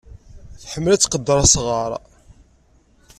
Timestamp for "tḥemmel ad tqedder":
0.61-1.37